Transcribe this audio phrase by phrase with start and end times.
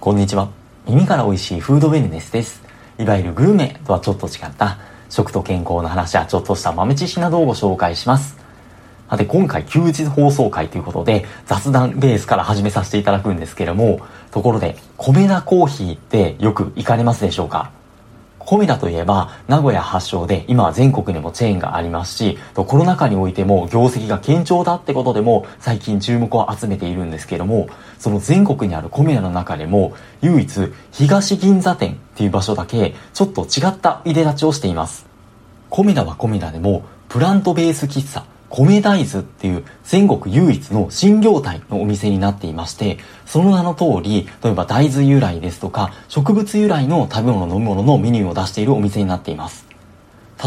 [0.00, 0.48] こんにちは。
[0.86, 2.62] 耳から美味しいフードウェルネスです。
[3.00, 4.78] いわゆるグルメとはちょっと違った
[5.10, 8.38] 食と健康の話やちょっとした豆知識などをご紹介します。
[9.10, 14.00] さて、今回休日放送回ということで雑談ベースから始めさせていただくんですけれども、
[14.30, 17.72] ところで、米田コーヒーってよく行かれますでしょうか？
[18.48, 29.92] コメダといえば名古屋発祥で今は全国にもチェーンがありますしコロナ禍においても業績が堅調だってことでも最近注目を集めているんですけどもその全国にあるコメダの中でも
[30.22, 35.04] 唯一東銀座店っていう場所だけちょっと違った入れ立ちをしています。
[35.68, 49.66] コメダはコメダでもプラントベース喫茶米大豆っていう全国唯一の新業態のお店になっていまして、その名の通り、例えば大豆由来ですとか、植物由来の食べ物飲み物のメニューを出しているお店になっています。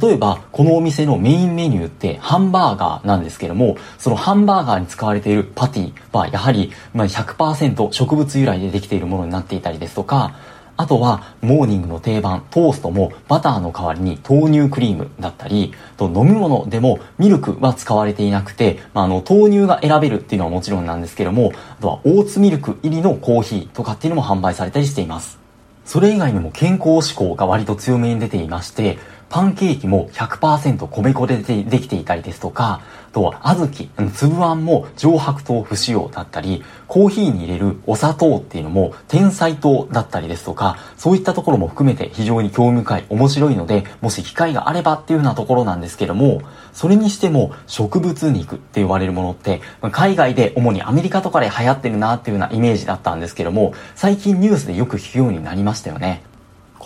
[0.00, 10.34] 例えば、このお店のメインメニューってハンバーガーなんですけども、そのハンバーガーに使われているパティはやはり100%植物由来でできているものになっていたりですとか、
[10.78, 25.38] あとは、モーニングの定番、トーストもバターの代わりに豆乳クリームだったり、と飲み物でもミルクは使われていなくて、まあ、あの、豆乳が選べるっていうのはもちろんなんですけども、あとはオーツミルク入りのコーヒーとかっていうのも販売されたりしています。
[25.86, 28.98] それ以外にも健康志向が割と強めに出ていまして、
[29.36, 46.40] パンケーキも100%米粉でできていたりですとか、あとは小豆、粒あんも上白糖不使用だったり、コーヒーに入れるお砂糖っていうのも天才糖だったりですとか、そういったところも含めて非常に興味深い、面白いので、もし機会があればっていうようなところなんですけども、
[46.72, 49.60] それにしても植物肉って言われるものって、
[49.92, 56.22] 海外で主にアメリカとかで流行ってるなっていうようなイメージだったんですけども、最近ニュースでよく聞くようになりましたよね。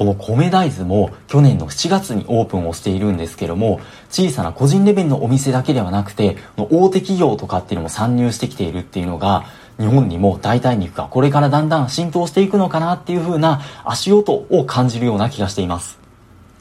[0.00, 9.44] この米大豆も去年の7月にオープンをしているんですけども、小さな個人レベルのお店だけではなくて、大手企業とかっていうのも参入してきているっていうのが、
[9.78, 15.98] 日本にも代替肉がこれからだんだん浸透していくのかなっていう風な足音を感じるような気がしています。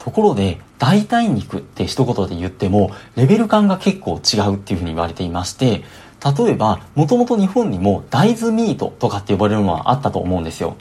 [0.00, 5.82] ところで、代替肉って一言で言っても、レベル感が結構違うっていう風に言われていまして、
[6.22, 10.76] 例えば、もともと日本にも大豆ミートとかって呼ばれるものはあったと思うんですよ。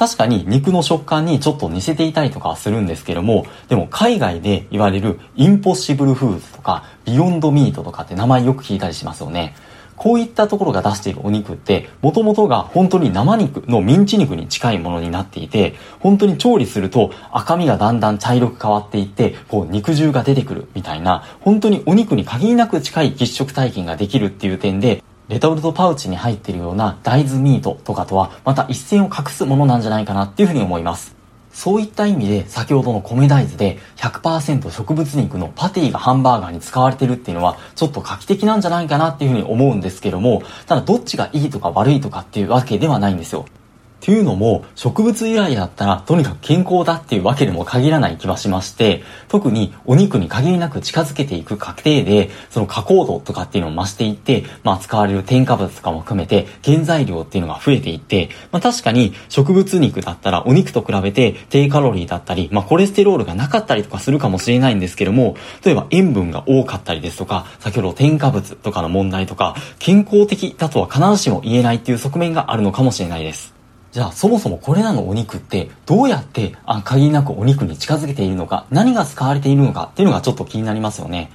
[0.00, 9.54] 確かに肉の食感にちょっと似せていたりとかするんですけども、でも海外で言われるインポッシブルフーズとかビヨンドミートとかって名前よく聞いたりしますよね。
[9.96, 31.14] こういったところが出しているお肉って、もともとが本当に生肉のミンチ肉に近いものになっていて、本当に調理すると赤身がだんだん茶色く変わっていって、こう肉汁が出てくるみたいな、本当にお肉に限りなく近い喫食体験ができるっていう点で、レトルトパウチに入っているような大豆ミートとかとはまた一線を画すものなんじゃないかなっていうふうに思います。
[31.52, 43.46] そういった意味で先ほどの米大豆で100%植物肉のパティがハンバーガーに使われてるっていうのはちょっと画期的なんじゃないかなっていうふうに思うんですけども、ただどっちがいいとか悪いとかっていうわけではないんですよ。
[44.00, 73.59] っていうのも、植物由来だったら、とにかく健康だっていうわけでも限らない気はしまして、特にお肉に限りなく近づけていく過程で、その加工度とかっていうのを増していって、まあ使われる添加物とかも含めて、原材料っていうのが増えていって、まあ確かに植物肉だったらお肉と比べて低カロリーだったり、まあコレステロールがなかったりとかするかもしれないんですけども、例えば塩分が多かったりですとか、先ほど添加物とかの問題とか、健康的だとは必ずしも言えないっていう側面があるのかもしれないです。
[73.92, 81.30] じゃあそもそもこれらのお肉ってどうやってあ限りなくお肉に近づけているのか何が使われているのかっていうのがちょっと気になりますよね。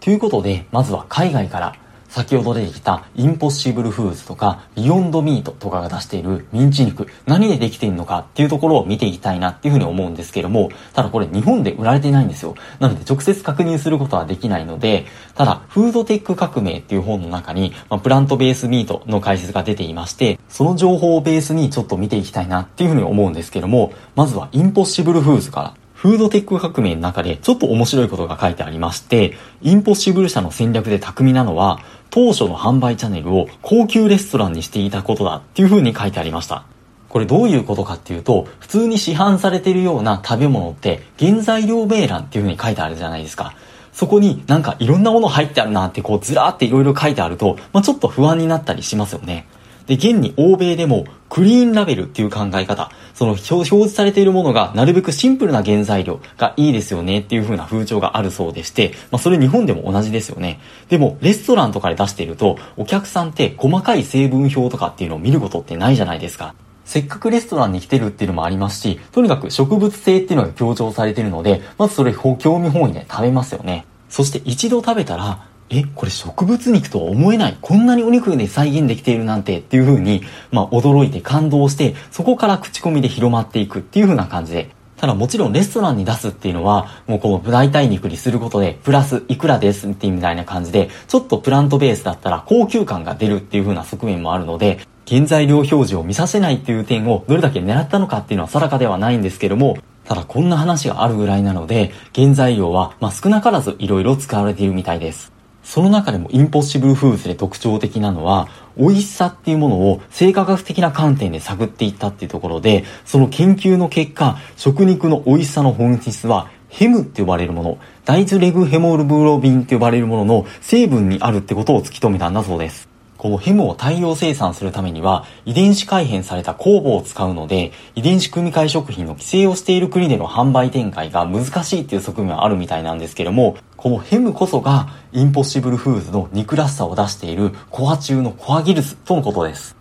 [0.00, 1.76] ということでまずは海外から
[2.14, 12.54] 先ほど出てきたインポッシブルフーズとかビヨンドミートとかが出しているミンチ肉何でできているのかっていうところを見ていきたいなっていうふうに思うんですけどもただこれ日本で売られてないんですよ。
[12.78, 25.83] なので直接確認することはできないのでただフードテック革命っていう本の中に、まあ、プラントベースミートの解説が出ていましてその情報をベースにちょっと見ていきたいなっていうふうに思うんですけどもまずはインポッシブルフーズから。
[26.04, 36.66] フードテック革命の中でちょっと面白いことが書いてありまして、インポッシブル社の戦略で巧みなのは、当初の販売チャンネルを高級レストランにしていたことだっていう風に書いてありました。
[37.08, 43.54] これどういうことかっていうと、普通に市販されているような食べ物って原材料名欄っていう風に書いてあるじゃないですか。
[43.94, 49.46] そこになんかいろんなもの入ってあるなってこうずらーっていろいろ書いてあると、まあ、ちょっと不安になったりしますよね。
[49.86, 60.60] で、現に欧米でもクリーンラベルっていう考え方、その表示されているものがなるべくシンプルな原材料がいいですよねっていう風な風潮があるそうでして、まあそれ日本でも同じですよね。
[60.88, 66.54] でもレストランとかで出しているとお客さんって細かい成分表とかっていうのを見ることってないじゃないですか。
[66.84, 73.86] せっかくレストランに来てるっていうのもありますし、とにかく植物性っていうのが強調されているので、まずそれ興味本位で食べますよね。
[74.10, 77.56] そして一度食べたら、え、これ植物肉とは思えない。
[77.60, 80.22] こんなにお肉で再現できているなんてっていう風に、
[80.52, 105.33] まあ驚いて感動して、そこから口コミで広まっていくっていう風な感じで、ただもちろんレストランに出すっていうのは、もうこの代替肉にすることで、プラスいくらですっていうみたいな感じで、ちょっとプラントベースだったら高級感が出るっていう風な側面もあるので、原材料表示を見させないっていう点をどれだけ狙ったのかっていうのは定かではないんですけども、ただこんな話があるぐらいなので、原材料はま少なからず色々使われているみたいです。
[105.64, 122.93] その中でもインポッシブルフーズで特徴的なのは、美味しさっていうものを生化学的な観点で探っていったっていうところで、その研究の結果、食肉の美味しさの本質は、ヘムって呼ばれるもの、大豆レグヘモルブロビンって呼ばれるものの成分にあるってことを突き止めたんだそうです。
[123.24, 139.74] こうヘムを大量生産するためには遺伝子改変された酵母を使うので遺伝子組み換え食品の規制をしている国での販売展開が難しいっていう側面はあるみたいなんですけどもこのヘムこそがインポッシブルフーズの肉らしさを出しているコア中のコア技術とのことです。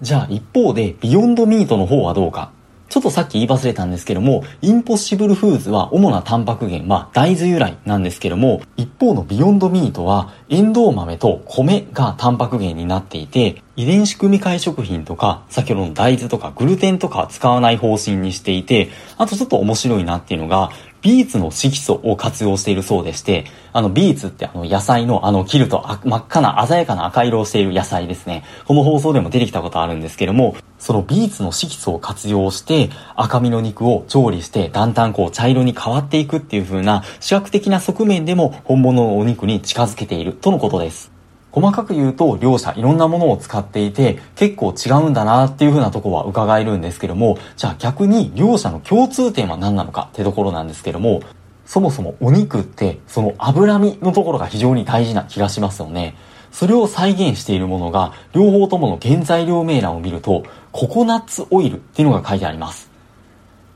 [0.00, 2.52] じゃあ一方でビヨンドミートの方はどうか
[2.88, 20.70] ちょっとさっき言い忘れたんですけども、インポッシブルフーズは主なタンパク源は大豆由来なんですけども、一方のビヨンドミートはエンドウ豆と米がタンパク源になっていて、遺伝子組み換え食品とか、先ほどの大豆とかグルテンとか使わない方針にしていて、あとちょっと面白いなっていうのが、
[21.00, 28.44] ビーツの色素を活用しているそうでして、あのビーツってあの野菜のあの切ると真っ赤な鮮やかな赤色をしている野菜ですね。
[28.66, 41.17] この放送でも出てきたことあるんですけども、そのビーツの色素を活用して赤身の肉を調理してだんだんこう茶色に変わっていくっていう風な視覚的な側面でも本物のお肉に近づけているとのことです。
[41.52, 51.22] 細かく言うと両者いろんなものを使っていて結構違うんだなっていう風なとこは伺えるんですけどもじゃあ逆に両者の共通点は何なのかってところなんですけども
[51.64, 56.16] そもそもお肉ってその脂身のところが非常に大事な気がしますよね。
[56.50, 62.87] それを再現しているものが両方ともの原材料名欄を見るとココナッツオイルっていうのが書いてあります。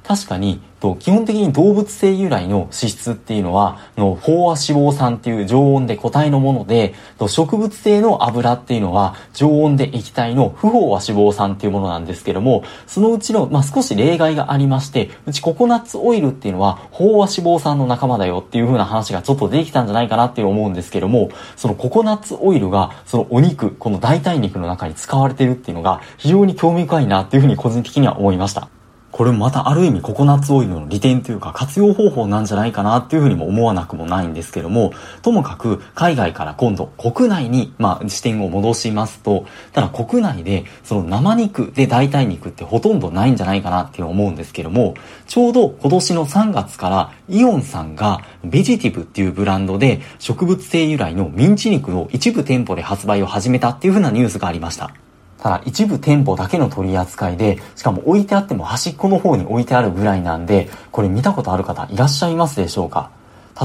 [0.04, 0.60] 確かに、
[0.98, 6.94] 基本的に動物性由来の脂質っていうのは、の飽和脂肪酸っていう常温で固体のもので、
[7.28, 28.68] 植物性の油っていうのは常温で液体の不飽和脂肪酸っていうものなんですけども、そのうちの、まあ、少し例外がありまして、うちココナッツオイルっていうのは飽和脂肪酸の仲間だよっていう風な話がちょっと出てきたんじゃないかなって思うんですけども、そのココナッツオイルがそのお肉、この代替肉の中に使われてるっていうのが非常に興味深いなっていう風に個人的には思いました。
[29.12, 44.94] これもまたある意味ココナッツオイルの利点というか活用方法なんじゃないかなっていうふうにも思わなくもないんですけども、ともかく海外から今度国内にまあ視点を戻しますと、ただ国内でその生肉で代替肉ってほとんどないんじゃないかなって思うんですけども、
[45.26, 54.94] ちょうど今年の3月からイオンさんがベジティブっていうブランドで植物性由来のミンチ肉の一部店舗で発売を始めたっていうふうなニュースがありました。
[55.42, 63.10] ただ一部店舗だけの取り扱いで、しかも置いてあっても端っこの方に置いてあるぐらいなんで、これ見たことある方いらっしゃいますでしょうか？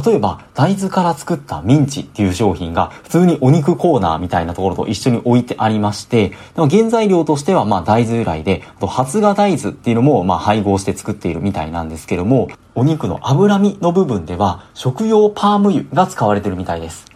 [0.05, 17.06] 例えば、大豆から作ったミンチっていう商品が普通にお肉コーナーみたいなところと一緒に置いてありまして、でも原材料としてはまあ大豆由来で、あと発芽大豆っていうのもまあ配合して作っているみたいなんですけども、お肉の脂身の部分では食用パーム油が使われてるみたいです。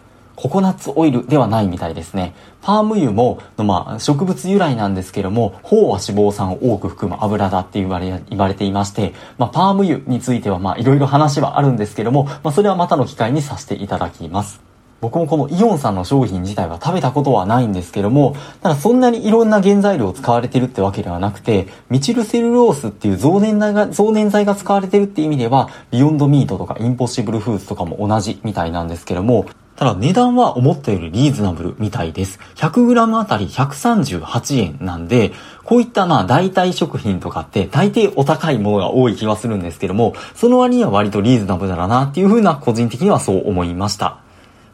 [0.42, 2.34] ココナッツオイルではないみたいですね。
[2.62, 14.60] パーム油も、まあ、植物由来なんですけども、飽和脂肪酸を多く含む油だって言われ、言われていまして、まあ、パーム油については、まあ、いろいろ話はあるんですけども、まあ、それはまたの機会にさせていただきます。
[15.00, 32.38] 僕もこのイオンさんの商品自体は食べたことはないんですけども、ただそんなにいろんな原材料を使われてるってわけではなくて、メチルセルロースっていう増粘剤が、増粘剤が使われてるって意味では、ビヨンドミートとかインポッシブルフーズとかも同じみたいなんですけども、ただ値段は思ったよりリーズナブルみたいです。
[32.56, 35.32] 100g あたり138円なんで、
[35.64, 44.21] こういったまあ代替食品とかって大抵お高いものが多い気はするんですけども、その割には割とリーズナブルだなっていう風な個人的にはそう思いました。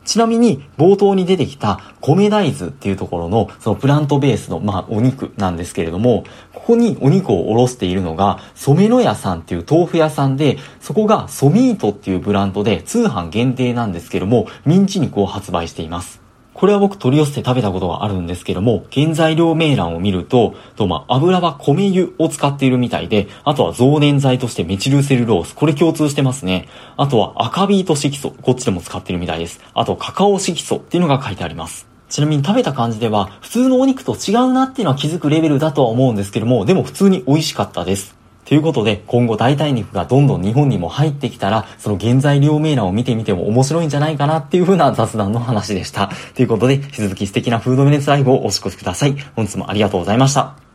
[0.08, 6.24] ちなみに冒頭に出てきた米大豆っていうところのそのプラントベースのまあお肉なんですけれども、
[6.54, 16.27] ここにお肉をおろしているのが染野屋さんっていう豆腐屋さんで、そこがソミートっていうブランドで通販限定なんですけども、ミンチ肉を発売しています。
[16.58, 26.68] これは僕取り寄せて食べたことがあるんですけども、原材料名欄を見ると、とまあ、油は米油を使っているみたいで、あとは増粘剤としてメチルセルロース、これ共通してますね。
[26.96, 29.60] あとは赤ビート色素、こっちでも使ってるみたいです。
[29.72, 31.86] あとカカオ色素っていうのが書いてあります。
[32.08, 38.16] ちなみに食べた感じでは、普通のお肉と違うなっていうのは気づくレベルだとは思うんですけども、でも普通に美味しかったです。
[38.48, 46.10] ということで、今後代替肉がどんどん日本にも入ってきたら、その原材料名欄を見てみても面白いんじゃないかなっていう風な雑談の話でした。
[46.34, 49.16] ということで、引き続き素敵なフードメネスライブをお過ごしください。
[49.36, 50.67] 本日もありがとうございました。